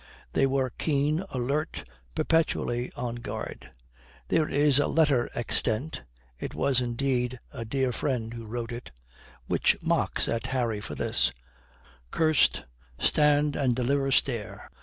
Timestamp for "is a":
4.49-4.87